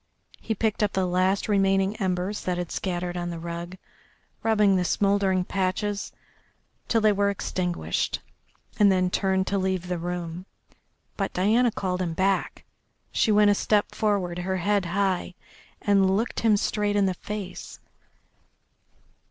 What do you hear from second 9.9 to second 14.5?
room. But Diana called him back. She went a step forward,